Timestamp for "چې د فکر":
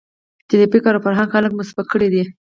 0.49-0.93